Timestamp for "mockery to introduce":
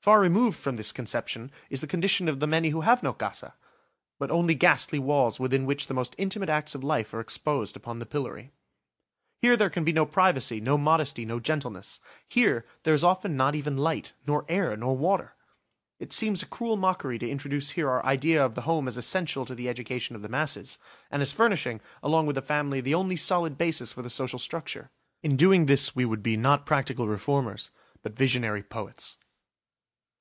16.78-17.70